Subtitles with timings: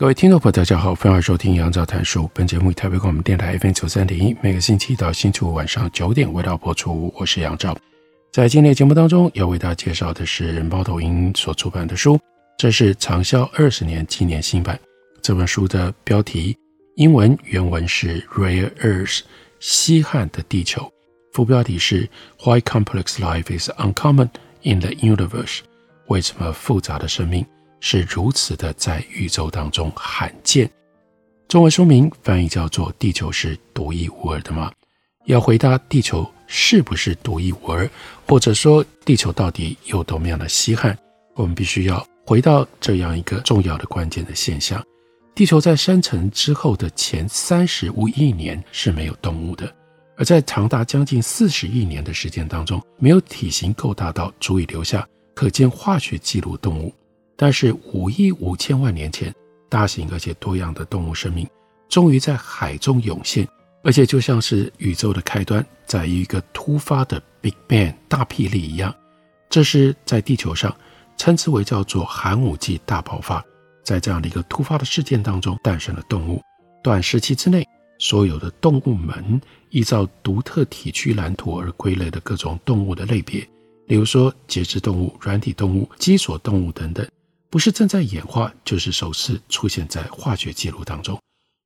[0.00, 2.26] 各位听众朋友，大家好，欢迎收听杨照谈书。
[2.32, 7.12] 本节目以台北广播电台 FM 九三点一，每个星期一到星期五晚上九点为大家播出。
[7.18, 7.76] 我是杨照，
[8.32, 12.18] 在今天的节目当中要为大家介绍的是猫头鹰所出版的书，
[12.56, 14.80] 这是畅销二十年纪念新版。
[15.20, 16.56] 这本书的标题
[16.94, 19.20] 英文原文是 Rare Earth，
[19.58, 20.90] 稀罕的地球，
[21.34, 22.08] 副标题是
[22.42, 24.30] Why Complex Life is Uncommon
[24.62, 25.58] in the Universe，
[26.06, 27.44] 为什么复杂的生命
[27.80, 30.70] 是如此的在宇宙当中罕见。
[31.48, 34.70] 中文书名翻译叫做《地球是独一无二的吗？》
[35.26, 37.90] 要回答地球是不是独一无二，
[38.26, 40.96] 或者说地球到底有多么样的稀罕，
[41.34, 44.84] 我们必须要回到这样一个重要的关键的现象：
[45.34, 49.72] 地球在生成之后的前三十五亿年是没有动物的，
[50.16, 56.94] 而在长达将近四十亿年的时间当中，没有体型够大到足以留下可见化学记录动物。
[57.42, 59.34] 但是五亿五千万年前，
[59.70, 61.48] 大型而且多样的动物生命
[61.88, 63.48] 终于在海中涌现，
[63.82, 68.94] 而且就像是宇宙的开端，在一个突发的 Big Bang 大霹雳一样，
[69.48, 70.76] 这是在地球上
[71.16, 73.42] 称之为叫做寒武纪大爆发。
[73.82, 76.42] 在这样的一个突发的事件当中诞生了动物。
[76.82, 77.66] 短时期之内，
[77.98, 79.40] 所有的动物们
[79.70, 83.40] 依照独特体区蓝图而归类的各种动物的类别，
[83.88, 87.08] 比如说节肢动物、软体动物、脊索动物等等。
[87.50, 91.18] 不是正在演化，就是首次出现在化学记录当中。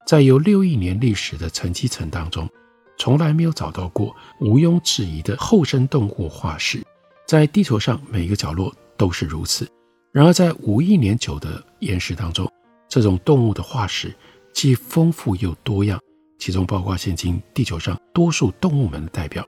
[0.06, 2.48] 在有六亿年历史的沉积层当中，
[2.98, 6.82] 从来没有找到过毋庸置疑的后生动物化石。
[7.26, 9.68] 在地球上每一个角落都是如此。
[10.10, 12.50] 然而，在五亿年久的岩石当中，
[12.88, 14.14] 这种动物的化石
[14.54, 16.00] 既丰富又多样，
[16.38, 19.44] 其中包括现今地球上多数动物们的代表，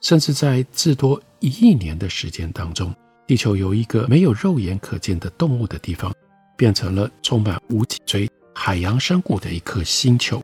[0.00, 2.94] 甚至在至多一亿年的时间当中。
[3.26, 6.14] 地球由一个没有肉眼可见的动物的地方，
[6.56, 10.42] 变成了充满无脊椎海洋生物的一颗星球。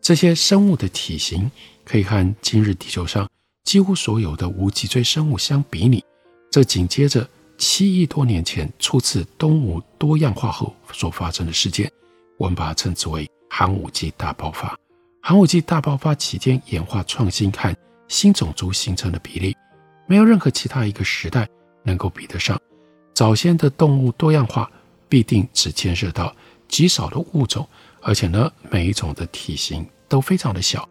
[0.00, 1.50] 这些生物的体型
[1.84, 3.28] 可以和今日地球上
[3.64, 6.04] 几乎所有的无脊椎生物相比拟。
[6.50, 7.28] 这紧接着
[7.58, 11.90] 七亿多年前初次动物多样化后所发生的事件，
[12.38, 14.76] 我们把它称之为寒武纪大爆发。
[15.22, 17.74] 寒武纪大爆发期间演化创新和
[18.08, 19.56] 新种族形成的比例，
[20.06, 21.48] 没有任何其他一个时代。
[21.86, 22.60] 能够比得上
[23.14, 24.70] 早先的动物多样化，
[25.08, 26.34] 必定只牵涉到
[26.68, 27.66] 极少的物种，
[28.02, 30.86] 而且呢，每一种的体型都非常的小。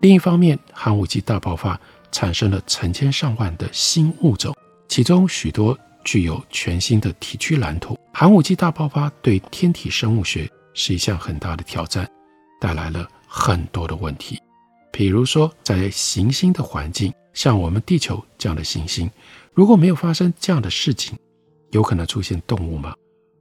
[0.00, 1.78] 另一方面，寒武纪大爆发
[2.10, 4.56] 产生了成千上万的新物种，
[4.88, 7.98] 其中许多具有全新的体区蓝图。
[8.14, 12.08] 寒武纪大爆发对天体生物学是一项很大的挑战，
[12.58, 14.40] 带来了很多的问题。
[14.90, 19.10] 比如说，在行星的环境，像我们地球这样的行星。
[19.52, 21.18] 如果没有发生这样的事情，
[21.70, 22.94] 有可能出现动物吗？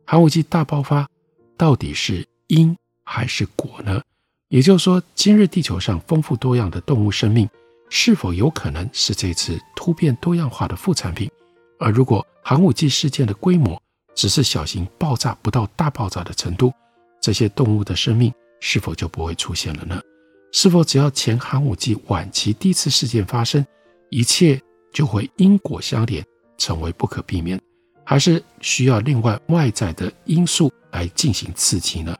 [0.06, 1.08] 寒武纪大爆发
[1.56, 4.02] 到底是因还是果呢？
[4.50, 7.48] 也就是说，今日地球上丰富多样的动物生命，
[7.90, 11.30] 是否有可能是这次突变多样化的副产品？
[11.80, 13.80] 而如果寒武纪事件的规模
[14.16, 16.74] 只是小型爆炸不到大爆炸的程度，
[17.22, 20.02] 这些动物的生命是否就不会出现了呢？
[20.52, 23.64] 是否只要前寒武纪晚期第一次事件发生，
[24.09, 24.62] 一切？
[24.92, 26.25] 就会因果相连，
[26.58, 27.62] 成为不可避免，
[28.03, 32.18] 还是需要另外外在的因素来进行刺激呢？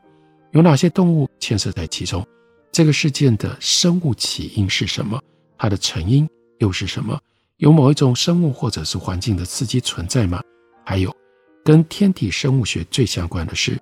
[0.52, 2.24] 有哪些动物牵涉在其中？
[2.72, 5.20] 这个事件的生物起因是什么？
[5.58, 7.20] 它的成因又是什么？
[7.58, 10.40] 有某一种生物或者是环境的刺激存在吗？
[10.86, 11.12] 还有，
[11.66, 13.76] 跟天体生物学最相关的是，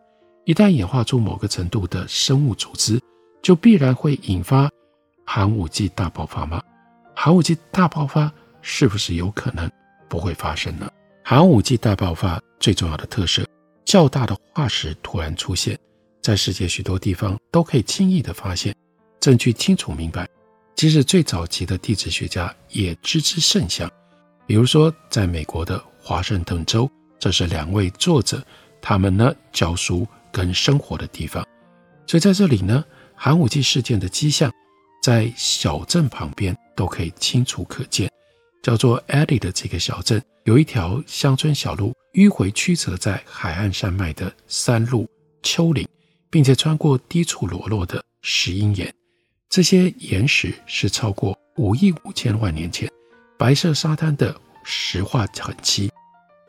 [0.45, 3.01] 一旦演化出某个程度的生物组织，
[3.41, 4.69] 就必然会引发
[5.25, 6.63] 寒武纪大爆发吗？
[7.19, 8.31] 寒武纪大爆发。
[8.61, 9.71] 是不是有可能
[10.09, 10.91] 不会发生呢？
[11.23, 13.47] 寒武纪大爆发最重要的特色，
[13.85, 15.79] 较大的化石突然出现，
[16.21, 18.75] 在世界许多地方都可以轻易地发现，
[19.21, 20.27] 证据清楚明白。
[20.75, 23.89] 即使最早期的地质学家也知之甚详。
[24.45, 28.43] 比如说，在美国的华盛顿州，这是两位作者
[28.81, 31.45] 他们呢教书跟生活的地方。
[32.05, 32.83] 所以在这里呢，
[33.15, 34.51] 寒武纪事件的迹象，
[35.01, 38.09] 在小镇旁边都可以清楚可见。
[38.63, 45.09] 叫做 Eddie 的这个小镇，有一条乡村小路迂回曲折在海岸山脉的山路、
[45.41, 45.87] 丘陵，
[46.29, 48.93] 并且穿过低处裸露的石英岩。
[49.49, 52.91] 这些岩石是超过五亿五千万年前
[53.37, 55.89] 白色沙滩的石化痕迹。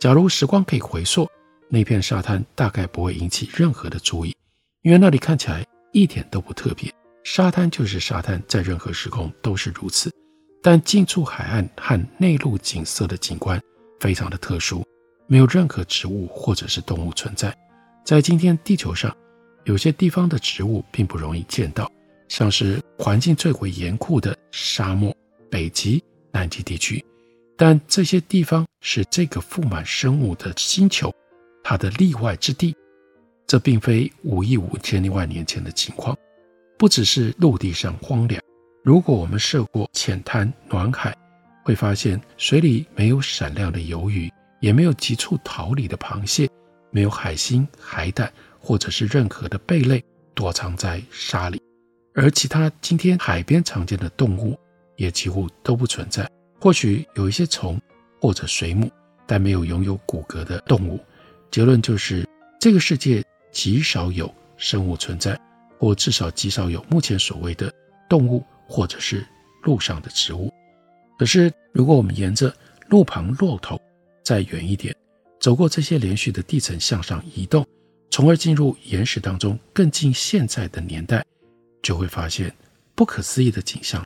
[0.01, 1.29] 假如时光可以回溯，
[1.69, 4.35] 那片沙滩大概不会引起任何的注意，
[4.83, 6.93] 因为那里看起来一点都不特别。
[7.31, 10.11] 沙滩就是沙滩，在任何时空都是如此。
[10.63, 13.61] 但近处海岸和内陆景色的景观
[14.01, 14.83] 非常的特殊。
[15.27, 17.55] 没有任何植物或者是动物存在。
[18.03, 19.15] 在今天地球上，
[19.65, 21.93] 有些地方的植物并不容易见到，
[22.29, 25.15] 像是环境最为严酷的沙漠、
[25.51, 26.03] 北极、
[26.33, 27.05] 南极地区。
[27.59, 31.15] 但这些地方是这个富满生物的星球，
[31.63, 32.75] 它的例外之地。
[33.47, 36.17] 这并非五亿五千万年前的情况，
[36.79, 38.41] 不只是陆地上荒凉。
[38.85, 41.15] 如果我们涉过浅滩暖海，
[41.65, 44.31] 会发现水里没有闪亮的鱿鱼。
[44.61, 46.51] 也没有急处逃离的螃蟹，
[46.91, 48.29] 没有海星、海胆，
[48.59, 50.03] 或者是任何的贝类
[50.35, 51.63] 躲藏在沙里，
[52.13, 54.59] 而其他今天海边常见的动物
[54.97, 56.29] 也几乎都不存在。
[56.61, 57.81] 或许有一些虫
[58.21, 58.91] 或者水母，
[59.29, 60.99] 但没有拥有骨骼的动物。
[61.53, 62.29] 结论就是，
[62.61, 63.23] 这个世界
[63.53, 65.41] 极少有生物存在，
[65.79, 67.73] 或至少极少有目前所谓的
[68.09, 69.25] 动物，或者是
[69.63, 70.53] 陆上的植物。
[71.19, 72.55] 可是，如果我们沿着
[72.89, 73.81] 路旁落头，
[74.25, 74.95] 再远一点，
[75.41, 77.67] 走过这些连续的地层向上移动，
[78.11, 81.25] 从而进入岩石当中更近现在的年代，
[81.83, 82.55] 就会发现
[82.95, 84.05] 不可思议的景象。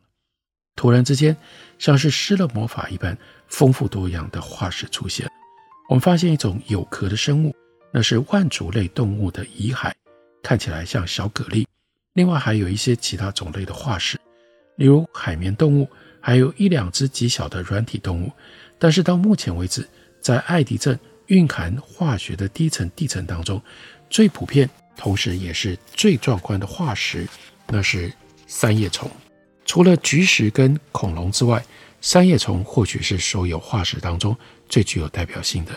[0.75, 1.37] 突然之间，
[1.79, 3.17] 像是施了魔法一般，
[3.47, 5.29] 丰富多样的化石出现。
[5.89, 7.55] 我们发现一种有壳的生物，
[7.93, 9.93] 那是腕足类动物的遗骸，
[10.43, 11.65] 看起来像小蛤蜊。
[12.15, 14.19] 另外还有一些其他种类的化石，
[14.77, 15.89] 例如海绵动物，
[16.21, 18.31] 还有一两只极小的软体动物。
[18.79, 19.89] 但是到目前为止，
[20.21, 23.63] 在爱迪镇蕴含化学的低层地层当中，
[24.11, 27.27] 最普遍，同时也是最壮观的化石，
[27.69, 28.13] 那是
[28.47, 29.11] 三叶虫。
[29.65, 31.65] 除了菊石跟恐龙之外，
[32.01, 34.37] 三叶虫或许是所有化石当中
[34.69, 35.73] 最具有代表性的。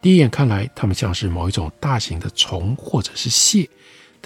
[0.00, 3.68] 第一眼看来，它们像是某一种大型的虫或者是蟹，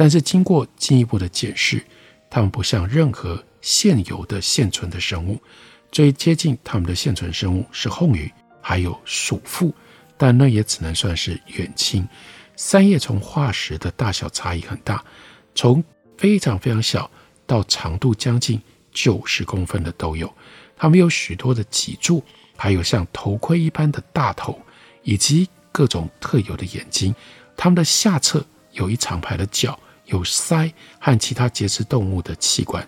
[0.01, 1.85] 但是经过进一步的检视，
[2.31, 5.43] 它们不像任何现有的现存的生物。
[5.91, 8.31] 最接近它们的现存生物是红鱼。
[8.61, 9.75] 还有鼠妇，
[10.17, 12.07] 但那也只能算是远亲。
[12.55, 15.05] 三叶虫化石的大小差异很大，
[15.53, 15.83] 从
[16.17, 17.11] 非常非常小
[17.45, 18.63] 到长度将近
[18.93, 20.33] 九十公分的都有。
[20.77, 22.23] 它们有许多的脊柱，
[22.57, 24.61] 还有像头盔一般的大头，
[25.03, 27.13] 以及各种特有的眼睛。
[27.57, 29.77] 它们的下侧有一长排的角，
[30.09, 32.87] 有鳃和其他节肢动物的器官。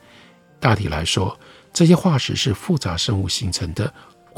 [0.59, 1.39] 大体来说，
[1.73, 3.91] 这些化石是复杂生物形成的。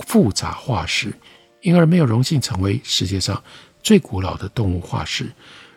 [0.06, 1.12] 复杂化石，
[1.60, 3.40] 因而没有荣幸成为世界上
[3.82, 5.30] 最古老的动物化石。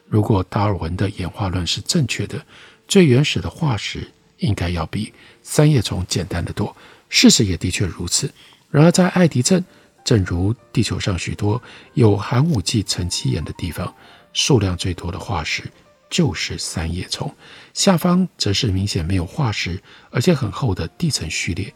[0.08, 2.44] 如果达尔文的演化论是正确的，
[2.88, 5.14] 最原始的化石应该要比
[5.44, 6.76] 三叶虫简单得多。
[7.10, 8.34] 事实也的确如此。
[8.72, 9.64] 然而，在爱迪镇，
[10.06, 11.62] 正如地球上许多
[11.94, 13.94] 有寒武纪沉积岩的地方，
[14.32, 15.70] 数量最多的化石
[16.10, 17.34] 就是三叶虫。
[17.74, 21.74] 下方则是明显没有化石，而且很厚的地层序列。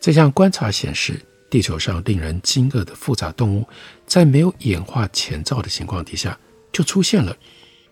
[0.00, 1.20] 这项观察显示，
[1.50, 3.68] 地球上令人惊愕的复杂动物，
[4.06, 6.38] 在没有演化前兆的情况底下
[6.72, 7.36] 就出现了。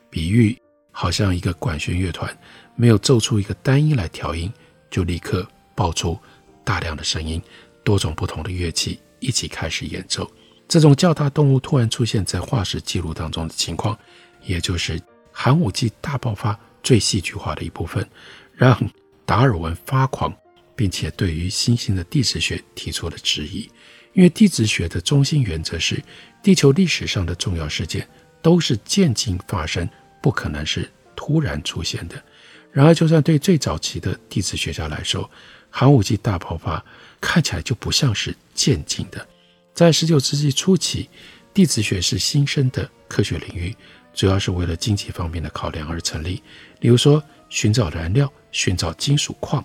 [0.08, 0.58] 比喻
[0.90, 2.36] 好像一个管弦乐团
[2.74, 4.52] 没有奏出一个单音来调音，
[4.90, 6.18] 就立刻爆出
[6.64, 7.40] 大量的声音，
[7.84, 10.28] 多种不同的乐器一起开始演奏。
[10.66, 13.96] 这种较大动物突然出现在化石记录当中的情况，
[14.42, 15.00] 也就是
[15.32, 18.08] 寒武纪大爆发最戏剧化的一部分，
[18.54, 18.78] 让
[19.24, 20.32] 达尔文发狂。
[20.76, 23.68] 并且对于新兴的地质学提出了质疑，
[24.14, 26.02] 因为地质学的中心原则是，
[26.42, 28.08] 地球历史上的重要事件
[28.40, 29.86] 都是渐进发生，
[30.22, 32.24] 不可能是突然出现的。
[32.72, 35.30] 然而，就算对最早期的地质学家来说，
[35.68, 36.82] 寒武纪大爆发
[37.20, 39.28] 看起来就不像是渐进的。
[39.74, 41.10] 在十九世纪初期，
[41.52, 43.76] 地质学是新生的科学领域，
[44.20, 46.42] 主要是为了经济方面的考量而成立，
[46.80, 49.64] 例如说寻找燃料、寻找金属矿。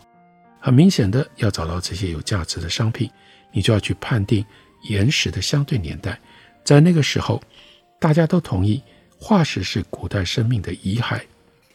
[0.61, 3.11] 很明显的，要找到这些有价值的商品，
[3.51, 4.45] 你就要去判定
[4.83, 6.17] 岩石的相对年代。
[6.63, 7.43] 在那个时候，
[7.99, 8.81] 大家都同意
[9.19, 11.19] 化石是古代生命的遗骸，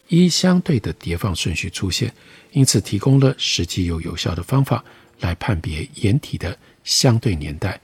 [0.07, 2.11] 依相对的叠放顺序出现，
[2.49, 4.83] 因此提供了实际又有效的方法
[5.19, 7.79] 来判别岩体的相对年代。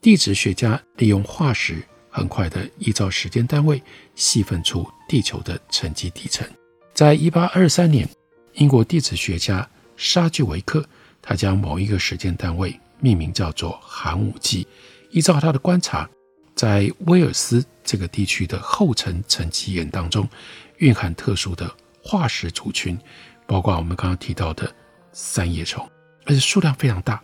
[0.00, 1.82] 地质学家利用化石，
[2.18, 3.82] 很快的依照时间单位
[4.14, 6.46] 细分出地球的沉积地层。
[6.92, 8.08] 在一八二三年，
[8.54, 9.68] 英国地质学家。
[10.00, 10.86] 沙巨维克，
[11.20, 14.64] 他将某一个时间单位命名叫做寒武纪。
[15.10, 16.08] 依照他的观察，
[16.54, 20.28] 在威尔斯这个地区的厚层沉积岩当中，
[20.76, 21.68] 蕴含特殊的
[22.00, 22.96] 化石族群，
[23.44, 24.72] 包括我们刚刚提到的
[25.12, 25.84] 三叶虫，
[26.26, 27.20] 而且数量非常大。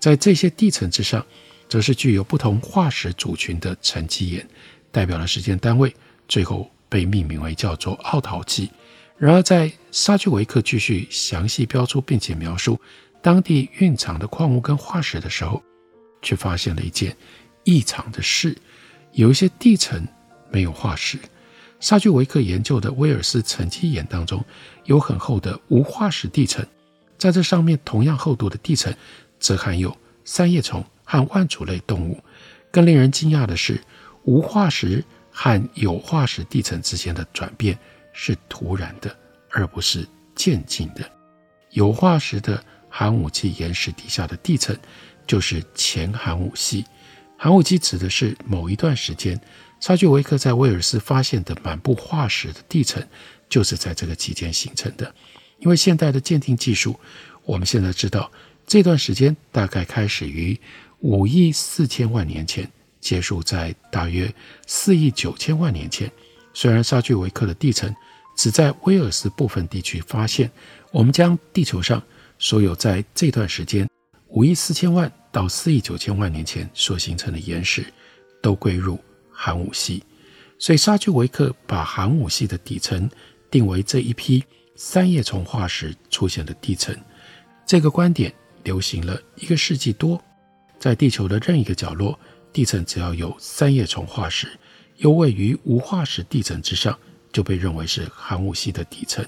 [0.00, 1.26] 在这些地层之上，
[1.74, 4.48] 则是具有不同化石族群的沉积岩，
[4.92, 5.92] 代表了时间单位，
[6.28, 8.70] 最后被命名为叫做奥陶纪。
[9.18, 12.80] 然而，在沙居维克继续详细标出并且描述
[13.20, 15.60] 当地蕴藏的矿物跟化石的时候，
[16.22, 17.16] 却发现了一件
[17.64, 18.56] 异常的事：
[19.10, 20.06] 有一些地层
[20.52, 21.18] 没有化石。
[21.80, 24.44] 沙居维克研究的威尔斯沉积岩当中，
[24.84, 26.64] 有很厚的无化石地层，
[27.18, 28.94] 在这上面同样厚度的地层，
[29.40, 32.18] 则含有三叶虫和腕足类动物。
[32.72, 33.80] 更令人惊讶的是，
[34.24, 37.78] 无化石和有化石地层之间的转变
[38.12, 39.16] 是突然的，
[39.50, 41.08] 而不是渐进的。
[41.70, 44.76] 有化石的寒武纪岩石底下的地层，
[45.26, 46.84] 就是前寒武纪。
[47.36, 49.40] 寒武纪指的是某一段时间，
[49.80, 53.06] 沙居维克在威尔斯发现的满布化石的地层，
[53.48, 55.14] 就是在这个期间形成的。
[55.58, 56.98] 因为现代的鉴定技术，
[57.44, 58.30] 我们现在知道。
[58.66, 60.58] 这段时间大概开始于
[61.00, 62.68] 五亿四千万年前，
[63.00, 64.32] 结束在大约
[64.66, 66.10] 四亿九千万年前。
[66.54, 67.94] 虽然沙居维克的地层
[68.36, 70.50] 只在威尔斯部分地区发现，
[70.90, 72.02] 我们将地球上
[72.38, 73.88] 所有在这段时间
[74.28, 77.84] 五亿四千万到四亿九千万年前所形成的岩石
[78.40, 78.98] 都归入
[79.30, 80.02] 寒武纪，
[80.58, 83.08] 所以沙居维克把寒武纪的底层
[83.50, 84.42] 定为这一批
[84.74, 86.96] 三叶虫化石出现的地层。
[87.66, 88.32] 这个观点。
[88.64, 90.20] 流行了一个世纪多，
[90.80, 92.18] 在地球的任意一个角落，
[92.52, 94.48] 地层只要有三叶虫化石，
[94.96, 96.98] 又位于无化石地层之上，
[97.32, 99.24] 就被认为是寒武纪的底层。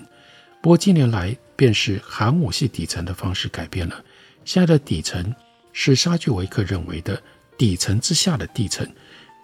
[0.60, 4.04] 不过近年来，便是寒武纪底层的方式改变了，
[4.44, 5.34] 现在的底层
[5.72, 7.22] 是沙居维克认为的
[7.56, 8.86] 底层之下的地层。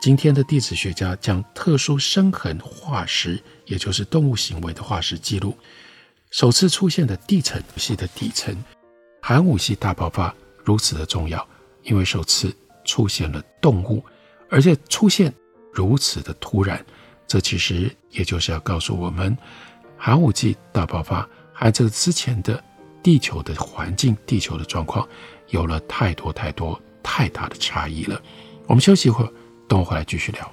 [0.01, 5.57] 今天的地质学家将特殊深痕化石，也就是动物行为的化石记录，
[6.33, 8.57] 首次出现的地层系的底层。
[9.25, 11.47] 寒武纪大爆发如此的重要，
[11.85, 12.53] 因为首次
[12.85, 14.05] 出现了动物，
[14.51, 15.33] 而且出现
[15.73, 16.85] 如此的突然。
[17.29, 19.39] 这其实也就是要告诉我们，
[19.97, 22.63] 寒武纪大爆发和这之前的
[23.01, 25.09] 地球的环境、地球的状况
[25.51, 28.21] 有了太多太多太大的差异了。
[28.67, 29.33] 我们休息一会儿，
[29.69, 30.53] 等我回来继续聊。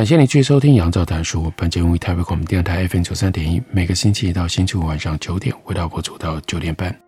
[0.00, 1.42] 感谢你继续收听《杨照谈书》。
[1.54, 6.98] 本节目为台北广播电台 FM 九三点一，每个星期一到星期五晚上九点，为大家播出到九点半。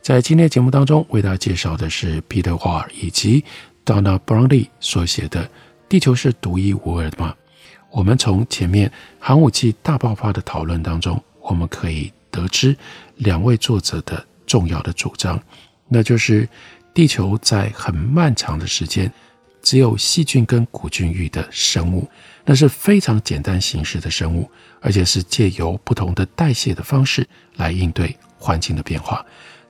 [0.00, 3.44] 在今天节目当中，为大家介绍的是 Peter Hall 以及
[3.84, 5.44] Donna Brownlee 所写的
[5.88, 7.34] 《地球是独一无二的吗》。
[7.90, 12.76] 我们从前面寒武纪大爆发的讨论当中，我们可以得知
[13.16, 15.42] 两位作者的重要的主张，
[15.88, 16.48] 那就是
[16.94, 19.12] 地球在很漫长的时间。
[19.68, 22.08] 只有细菌跟古菌域的生物，
[22.42, 29.22] 那是非常简单形式的生物，而且是借由不同的代谢的方式来应对环境的变化。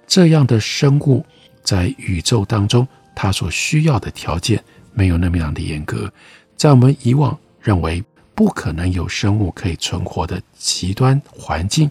[0.07, 1.27] 这样的生物
[1.65, 4.63] 在宇宙当中，它所需要的条件
[4.93, 6.09] 没有那么样的严格。
[6.55, 8.01] 在我们以往认为
[8.37, 11.91] 不可能有生物可以存活的极端环境，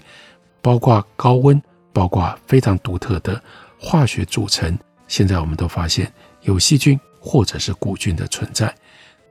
[0.61, 1.61] 包括高温，
[1.91, 3.43] 包括非常独特的
[3.77, 6.09] 化学组成，现在我们都发现
[6.43, 8.73] 有细菌或者是古菌的存在。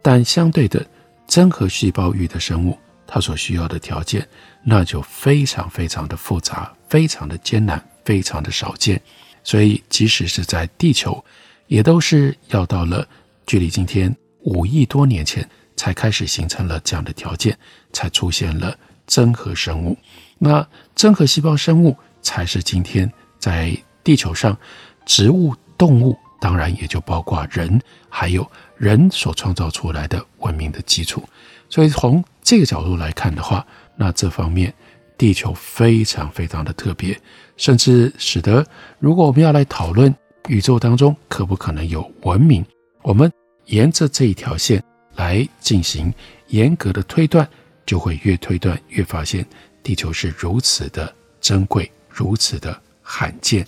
[0.03, 0.87] 但相对的，
[1.27, 4.27] 真核细胞域的生物，它所需要的条件，
[4.65, 9.01] 那就非常非常的复杂，非常的艰难，非常的少见。
[9.43, 11.25] 所以，即使是在地球，
[11.67, 13.07] 也都是要到了
[13.47, 17.57] 距离今天五亿多年前，才开始形成了这样的条件，
[17.93, 18.77] 才出现了
[19.07, 19.97] 真核生物。
[20.39, 24.57] 那真核细胞生物，才是今天在地球上，
[25.05, 28.49] 植物、动物，当然也就包括人，还有。
[28.79, 31.27] 人所创造出来的文明的基础，
[31.67, 33.67] 所以从这个角度来看的话，
[33.97, 34.71] 那这方面
[35.17, 37.19] 地球非常非常的特别，
[37.57, 38.63] 甚至使得
[38.99, 40.15] 如果我们要来讨论
[40.49, 42.63] 宇宙当中可不可能有文明，
[43.01, 43.33] 我们
[43.65, 46.13] 沿着这一条线来进行
[46.49, 47.49] 严格的推断，
[47.87, 49.43] 就会越推断越发现
[49.83, 53.67] 地球是如此的珍贵，如此的罕见。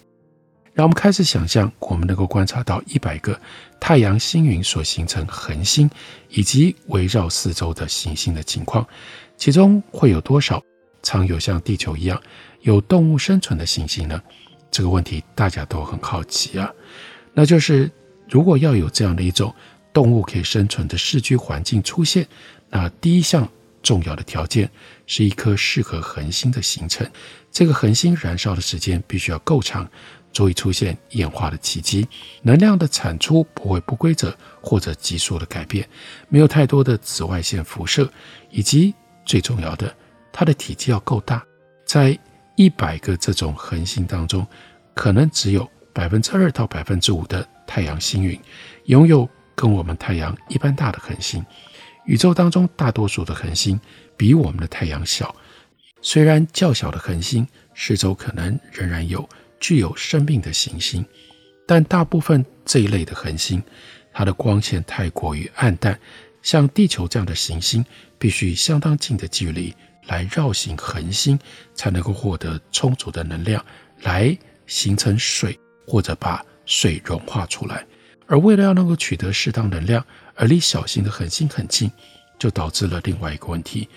[0.78, 3.37] 让我们开始想象，我们能够观察到一百个
[3.80, 5.90] 太阳星云所形成恒星，
[6.28, 8.87] 以及围绕四周的行星的情况，
[9.37, 10.62] 其中会有多少
[11.02, 12.23] 藏有像地球一样
[12.61, 14.23] 有动物生存的行星呢？
[14.70, 16.73] 这个问题大家都很好奇啊。
[17.35, 17.90] 那就是
[18.30, 19.52] 如果要有这样的一种
[19.92, 22.25] 动物可以生存的适居环境出现，
[22.70, 23.49] 那第一项
[23.82, 24.70] 重要的条件
[25.08, 27.04] 是一颗适合恒星的形成。
[27.50, 29.90] 这个恒星燃烧的时间必须要够长。
[30.38, 32.07] 足以出现演化的奇迹，
[32.42, 35.85] 能量的产出不会不规则或者急速的改变，
[36.28, 38.09] 没有太多的紫外线辐射，
[38.49, 38.95] 以及
[39.26, 39.92] 最重要的，
[40.30, 41.45] 它的体积要够大。
[41.85, 42.16] 在
[42.54, 44.46] 一百个这种恒星当中，
[44.94, 48.40] 可能只有百分之二到百分之五的太阳星云
[48.85, 51.44] 拥有跟我们太阳一般大的恒星。
[52.07, 53.81] 宇宙当中大多数的恒星
[54.16, 55.35] 比我们的太阳小，
[56.01, 59.29] 虽然较小的恒星四周可能仍然有。
[59.61, 61.05] 具有生命的行星，
[61.66, 63.62] 但大部分这一类的恒星，
[64.12, 65.99] 它的光线太过于暗淡，
[66.42, 67.85] 像地球这样的行星，
[68.18, 69.75] 必须相当近的距离
[70.07, 71.38] 来绕行恒星，
[71.75, 73.64] 才能够获得充足的能量
[74.03, 77.85] 来形成水，或者把水融化出来。
[78.27, 81.90] 而为了要能够取得适当能量，而离小型的恒星很近，
[82.38, 83.88] 就导致了另外一个问题。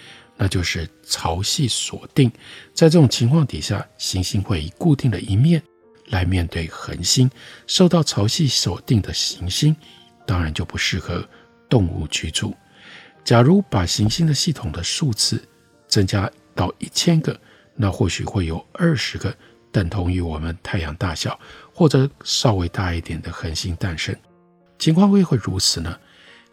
[0.41, 2.27] 那就是潮汐锁定，
[2.73, 5.62] 在这种情况底下，行星会以固定的一面
[6.08, 7.30] 来面对恒星。
[7.67, 9.75] 受到潮汐锁定的行星，
[10.25, 11.23] 当然就不适合
[11.69, 12.56] 动物居住。
[13.23, 15.39] 假如把行星的系统的数字
[15.88, 17.39] 增加到一千个，
[17.75, 19.32] 那或许会有二十个
[19.71, 21.39] 等同于我们太阳大小
[21.71, 24.15] 或者稍微大一点的恒星诞生。
[24.80, 25.95] 情况为何如此呢？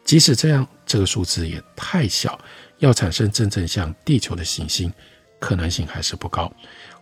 [0.05, 2.39] 即使这样，这个数字也太小。
[2.79, 4.93] 要产生真正像地球的行星，
[5.39, 6.53] 可能性还是不高。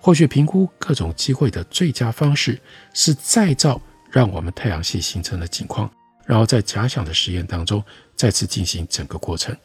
[0.01, 2.59] 或许评估各种机会的最佳方式
[2.95, 5.91] 是再造让我们太阳系形成的景况，
[6.25, 7.83] 然后在假想的实验当中
[8.15, 9.57] 再次进行整个过程。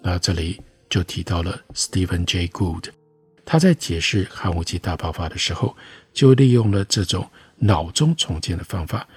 [0.00, 2.46] 那这里就提到了 Stephen J.
[2.48, 2.90] Gould，
[3.44, 5.76] 他在解释寒武纪大爆发的时候，
[6.12, 9.08] 就利用了这种脑中重建的方法。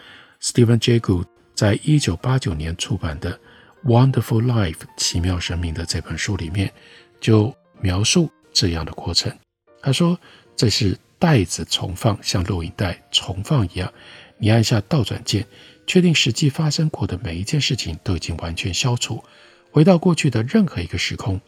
[0.42, 1.00] Stephen J.
[1.00, 3.40] Gould 在一九八九年出版的。
[3.86, 6.72] Wonderful Life，奇妙生命的这本书里面
[7.20, 9.34] 就描述这样的过程。
[9.82, 10.20] 他说
[10.56, 13.92] ：“这是带子重放，像录影带重放一样。
[14.38, 15.46] 你按下倒转键，
[15.88, 19.24] 确定实际发生过的每一件事情都已经完全消除，
[19.72, 21.39] 回到过去的任何一个时空，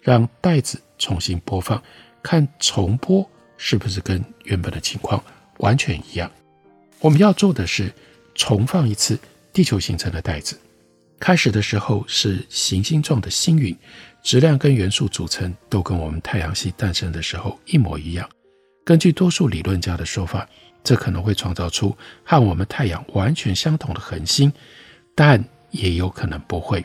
[0.00, 1.82] 让带子重新播放，
[2.22, 5.22] 看重播是不是跟原本的情况
[5.58, 6.30] 完全一样。
[7.00, 7.92] 我们要做的是
[8.34, 9.18] 重放一次
[9.52, 10.56] 地球形成的带子。”
[11.20, 13.76] 开始的时候是行星状的星云，
[14.22, 18.26] 质量跟元素组成都跟我们太阳系诞生的时候一模一样。
[18.86, 20.48] 根据多数理论家的说法，
[20.82, 24.50] 这可能会创造出和我们太阳完全相同的恒星，
[25.14, 26.84] 但也有可能不会。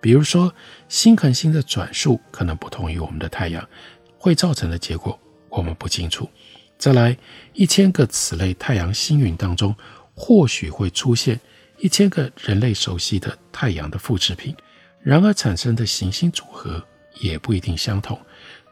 [0.00, 0.54] 比如说，
[0.88, 3.68] 新恒星的转速可能不同于我们的太阳，
[4.16, 6.30] 会造成的结果我们不清楚。
[6.78, 7.16] 再来，
[7.52, 9.74] 一千个此类太阳星云当中，
[10.14, 11.40] 或许会出现。
[11.78, 14.54] 一千个人类熟悉的太阳的复制品，
[15.02, 16.82] 然而产生的行星组合
[17.20, 18.18] 也不一定相同。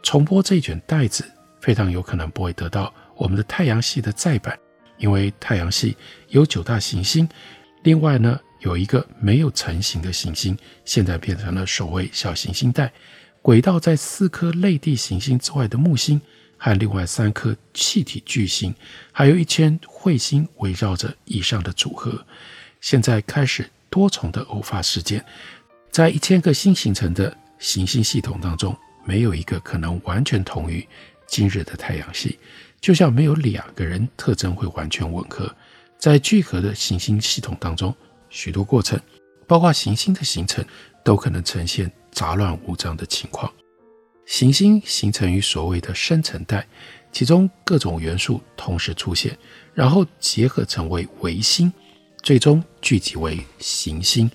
[0.03, 1.25] 重播这一卷带子，
[1.61, 4.59] 非常有可能不会得到我们的太阳系的再版，
[4.99, 5.97] 因为太阳系
[6.29, 7.29] 有九大行星，
[7.83, 12.93] 另外呢有一个没有成型的行星，现在变成了所谓小行星带。
[13.43, 16.21] 轨道在四颗类地行星之外的木星，
[16.57, 18.73] 和另外三颗气体巨星，
[19.11, 22.25] 还有一千彗星围绕着以上的组合。
[22.83, 25.25] 现在开始多重的偶发事件，
[25.91, 30.87] 在一千个新形成的行星系统当中，没有一个可能完全同于
[31.29, 32.39] 今日的太阳系，
[32.81, 35.51] 就像没有两个人特征会完全吻合。
[35.97, 37.95] 在聚合的行星系统当中，
[38.29, 39.01] 许多过程，
[39.47, 40.65] 包括行星的形成，
[41.05, 43.51] 都可能呈现杂乱无章的情况。
[44.27, 46.67] 行星形成于所谓的生成带，
[47.13, 49.39] 其中各种元素同时出现，
[49.73, 51.73] 然后结合成为卫星，
[52.23, 54.31] 最终聚集为行星。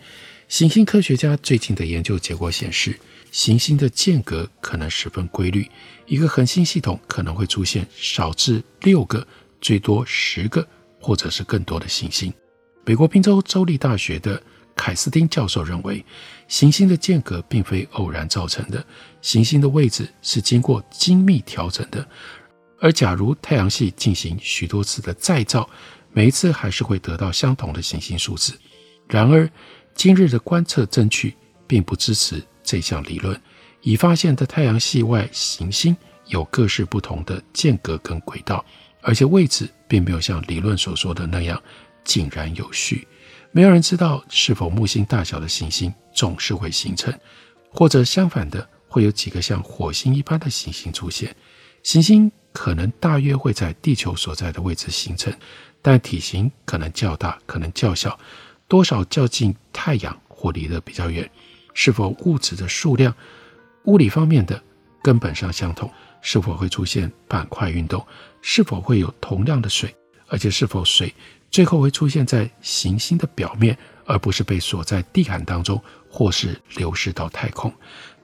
[0.49, 2.99] 行星科学家最近的研究结果显示，
[3.31, 5.65] 行星的间隔可能十分规律，
[6.05, 9.25] 一个恒星系统可能会出现少至六个，
[9.61, 10.67] 最多十个，
[10.99, 12.31] 或者是更多的行星。
[12.85, 14.41] 美国宾州州立大学的
[14.75, 16.03] 凯斯汀教授认为，
[16.49, 18.85] 行星的间隔并非偶然造成的，
[19.21, 22.05] 行星的位置是经过精密调整的。
[22.79, 25.67] 而假如太阳系进行许多次的再造，
[26.17, 28.51] 每一次还是会得到相同的行星数字。
[29.07, 29.47] 然而，
[29.93, 31.35] 今日的观测证据
[31.67, 33.39] 并不支持这项理论。
[33.81, 38.65] 已发现的太阳系外行星有各式不同的间隔跟轨道，
[39.03, 41.61] 而且位置并没有像理论所说的那样
[42.03, 43.07] 井然有序。
[43.51, 47.13] 没有人知道是否木星大小的行星总是会形成，
[47.69, 51.35] 或者相反的，会有几个像火星一般的行星出现。
[51.83, 55.31] 行星可能大约会在地球所在的位置形成，
[55.89, 58.19] 但体型可能较大，可能较小，
[58.67, 61.31] 多少较近太阳或离得比较远。
[61.73, 63.15] 是否物质的数量、
[63.85, 64.61] 物理方面的
[65.01, 65.89] 根本上相同？
[66.21, 68.05] 是否会出现板块运动？
[68.41, 69.95] 是否会有同样的水？
[70.27, 71.15] 而且是否水？
[71.49, 77.73] 最后会出现在行星的表面，而不是被锁在地毯当中，或是流失到太空。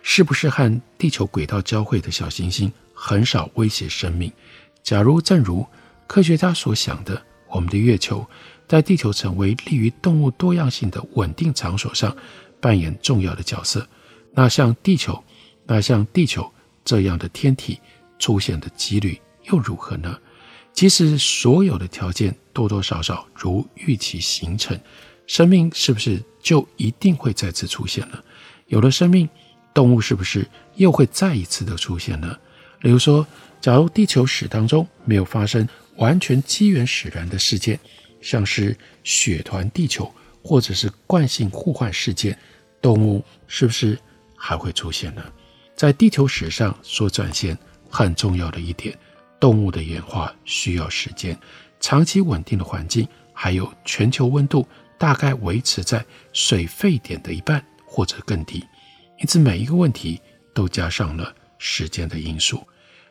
[0.01, 4.29] 是不是和地球轨道交汇的小行星很少威胁生命？
[4.83, 5.65] 假如正如
[6.05, 8.25] 科学家所想的，我们的月球
[8.67, 12.15] 在地球成为利于动物多样性的稳定场所上
[12.59, 13.87] 扮演重要的角色，
[14.33, 15.23] 那像地球，
[15.65, 16.51] 那像地球
[16.83, 17.79] 这样的天体
[18.17, 20.17] 出现的几率又如何呢？
[20.73, 24.77] 即使所有的条件多多少少如预期形成，
[25.27, 28.23] 生命是不是就一定会再次出现了？
[28.65, 29.29] 有了生命，
[29.71, 32.35] 动物是不是又会再一次的出现呢？
[32.81, 33.25] 例如说，
[33.61, 37.79] 假如地球史当中没有发生完全机缘使然的事件，
[38.21, 40.11] 像是雪团地球
[40.43, 42.37] 或者是惯性互换事件，
[42.81, 43.97] 动物是不是
[44.35, 45.23] 还会出现呢？
[45.75, 47.57] 在地球史上所展现
[47.89, 48.97] 很重要的一点。
[49.39, 51.37] 动物的演化需要时间，
[51.81, 54.65] 长期稳定的环境，还有全球温度
[54.97, 58.63] 大概维持在水沸点的一半或者更低，
[59.19, 60.21] 因此每一个问题
[60.53, 62.65] 都加上了时间的因素。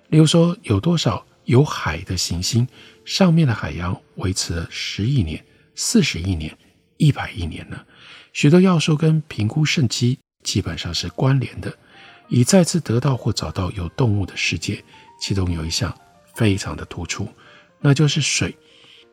[0.08, 2.66] 例如说，有多少有海的行星
[3.04, 6.56] 上面的海洋维持了十亿年、四十亿年、
[6.96, 7.78] 一百亿年呢？
[8.32, 11.76] 许多要素跟评估胜机基本上是关联的。
[12.28, 14.82] 以再次得到或找到有动物的世界，
[15.20, 15.94] 其中有一项。
[16.34, 17.28] 非常的突出，
[17.78, 18.56] 那就是水。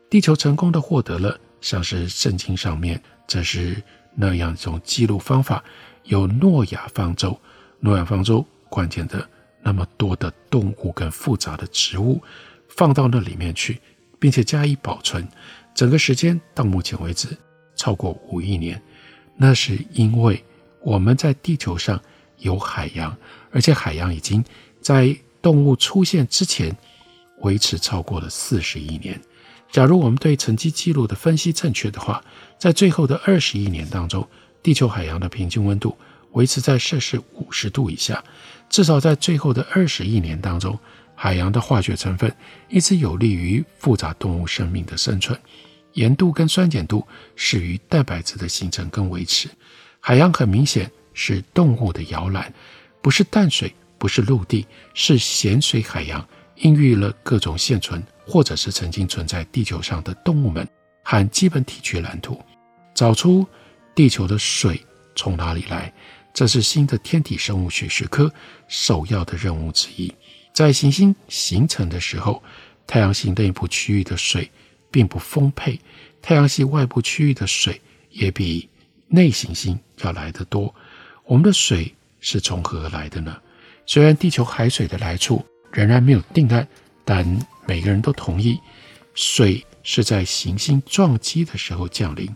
[0.08, 3.82] 地球成功的获得了像是圣经上面这是
[4.14, 5.62] 那样一种记录方法，
[6.04, 7.38] 有诺亚方舟，
[7.78, 9.28] 诺亚方舟关键的
[9.62, 12.20] 那么多的动物跟复杂的植物
[12.68, 13.78] 放到那里面去，
[14.18, 15.26] 并且加以保存，
[15.74, 17.28] 整个时间到目前为止
[17.76, 18.80] 超过五亿年。
[19.36, 20.44] 那是因为
[20.82, 22.00] 我们在地球上
[22.38, 23.16] 有海洋，
[23.50, 24.44] 而且海洋已经
[24.80, 26.76] 在动物出现之前。
[27.42, 29.18] 维持超过了四十亿年。
[29.70, 32.22] 假如我们对沉积记录的分析正确的话，
[32.58, 34.28] 在最后的二十亿年当中，
[34.62, 35.96] 地球海洋的平均温度
[36.32, 38.22] 维持在摄氏五十度以下。
[38.68, 40.78] 至少在最后的二十亿年当中，
[41.14, 42.32] 海洋的化学成分
[42.68, 45.38] 一直有利于复杂动物生命的生存。
[45.94, 49.48] 盐度跟酸碱度适于蛋白质的形成跟维持。
[49.98, 52.52] 海洋很明显是动物的摇篮，
[53.02, 56.26] 不是淡水，不是陆地，是咸水海洋。
[56.56, 60.68] 孕育了各种现存或者是曾经存在地球上的动物们
[61.02, 62.38] 和基本体区蓝图，
[62.94, 63.46] 找出
[63.94, 64.78] 地球的水
[65.16, 65.90] 从哪里来，
[66.32, 68.32] 这是新的天体生物学学科
[68.68, 70.12] 首要的任务之一。
[70.52, 72.42] 在行星形成的时候，
[72.86, 74.50] 太阳系内部区域的水
[74.90, 75.78] 并不丰沛，
[76.20, 78.68] 太阳系外部区域的水也比
[79.06, 80.74] 内行星要来得多。
[81.24, 83.36] 我们的水是从何而来的呢？
[83.86, 86.66] 虽然地球海水的来处，仍然没有定案，
[87.04, 87.24] 但
[87.66, 88.58] 每个人都同意，
[89.14, 92.28] 水是在行星撞击的时候降临，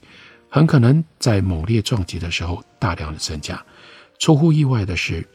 [0.49, 3.61] 很可能在猛烈撞击的时候大量的增加。
[4.19, 5.27] 出乎意外的是，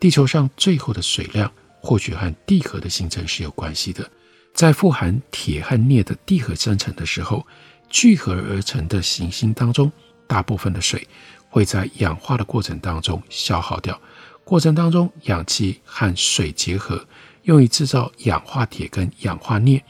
[0.00, 4.08] 地球上最后的水量或许和地核的形成是有关系的。
[4.52, 7.46] 在富含铁和镍的地核生成的时候，
[7.88, 9.92] 聚合而成的行星当中，
[10.26, 11.06] 大部分的水
[11.48, 14.00] 会在氧化的过程当中消耗掉。
[14.44, 17.06] 过程当中，氧气和水结合，
[17.42, 19.82] 用以制造氧化铁跟氧化镍，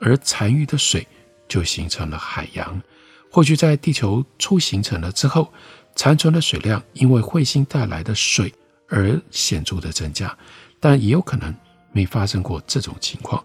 [0.00, 1.06] 而残余的水
[1.48, 2.82] 就形成了海洋。
[3.30, 5.52] 或许在地球初形成了之后，
[5.96, 8.52] 残存的水量因为彗星带来的水
[8.88, 10.36] 而显著的增加，
[10.80, 11.54] 但也有可能
[11.92, 13.42] 没发生过这种情况。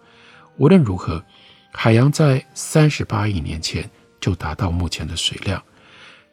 [0.57, 1.23] 无论如何，
[1.71, 5.63] 海洋在三十八亿年前就达到目前的水量。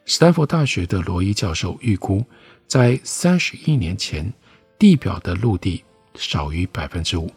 [0.05, 2.25] 斯坦福大学的罗伊教授预估，
[2.67, 4.31] 在三十亿年前，
[4.79, 5.83] 地表的陆地
[6.15, 7.31] 少于百分之五，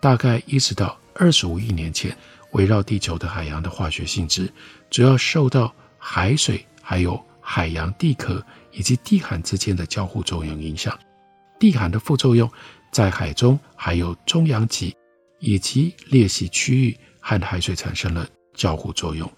[0.00, 2.16] 大概一直到二十五亿年前，
[2.52, 4.52] 围绕地球的海洋的化学性质
[4.90, 7.22] 主要受到海水还有。
[7.46, 10.98] 海洋地壳以及地函之间的交互作用影响，
[11.60, 12.50] 地函的副作用
[12.90, 14.96] 在海中还有中洋脊
[15.40, 19.30] 以及裂隙区域和海水产生了交互作用，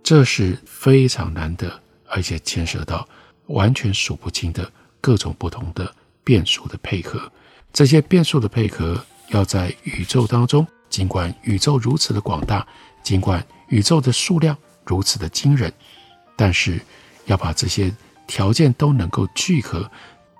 [0.00, 1.68] 这是非常难得，
[2.06, 3.06] 而且牵涉到
[3.48, 4.70] 完全数不清的
[5.00, 5.92] 各种不同的
[6.22, 7.30] 变数的配合。
[7.72, 12.64] 这些变数的配合要在宇宙当中，尽管宇宙如此的广大，
[13.02, 15.72] 尽管宇宙的数量如此的惊人，
[16.36, 16.80] 但是。
[17.26, 17.92] 要把这些
[18.26, 19.90] 条件都能够聚合，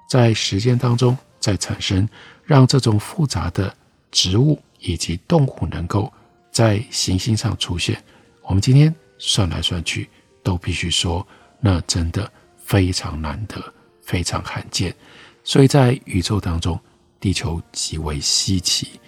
[0.08, 2.08] 在时间当中再产生，
[2.44, 3.74] 让这种复杂的
[4.10, 6.12] 植物以及动物能够
[6.50, 8.02] 在行星上出现。
[8.42, 10.08] 我们今天算来算去，
[10.42, 11.26] 都必须说，
[11.60, 13.62] 那真的非常难得，
[14.02, 14.94] 非常罕见。
[15.42, 16.78] 所以在宇宙当中，
[17.20, 19.00] 地球极为稀奇。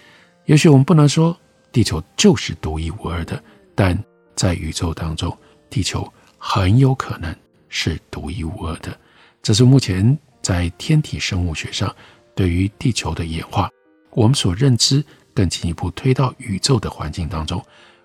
[0.45, 1.37] 也许我们不能说
[1.73, 3.43] 地球就是独一无二的，
[3.75, 3.99] 但
[4.35, 5.37] 在宇宙当中，
[5.69, 7.35] 地球很有可能。
[7.69, 8.99] 是独一无二的，
[9.43, 11.95] 这是目前在天体生物学上
[12.35, 13.71] 对于地球的演化，
[14.11, 17.65] 我们所认知更进一步推到宇宙的环境当中，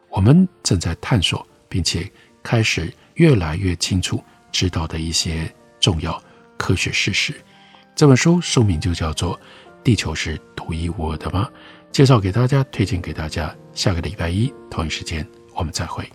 [0.10, 2.12] 我们正在探索，并且
[2.44, 6.22] 开始越来越清楚知道的一些重要
[6.58, 7.34] 科学事实。
[7.96, 9.38] 这本书书名就叫做
[9.84, 11.50] 《地球是独一无二的吗》，
[11.92, 13.56] 介绍给大家，推荐给大家。
[13.74, 16.10] 下个礼拜一同一时间，我们再会。